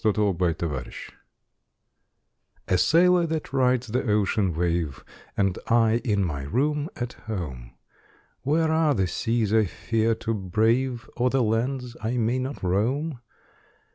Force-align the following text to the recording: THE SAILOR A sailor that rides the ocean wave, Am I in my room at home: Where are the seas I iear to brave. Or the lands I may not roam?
THE 0.03 0.53
SAILOR 0.59 0.85
A 2.69 2.77
sailor 2.79 3.27
that 3.27 3.53
rides 3.53 3.85
the 3.85 4.03
ocean 4.11 4.55
wave, 4.55 5.03
Am 5.37 5.53
I 5.67 5.97
in 5.97 6.23
my 6.25 6.41
room 6.41 6.89
at 6.95 7.13
home: 7.27 7.73
Where 8.41 8.71
are 8.71 8.95
the 8.95 9.05
seas 9.05 9.53
I 9.53 9.69
iear 9.91 10.17
to 10.21 10.33
brave. 10.33 11.07
Or 11.15 11.29
the 11.29 11.43
lands 11.43 11.95
I 12.03 12.17
may 12.17 12.39
not 12.39 12.63
roam? 12.63 13.19